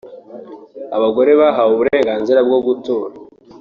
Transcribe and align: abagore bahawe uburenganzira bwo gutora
abagore 0.97 1.31
bahawe 1.41 1.71
uburenganzira 1.75 2.39
bwo 2.47 2.59
gutora 2.67 3.13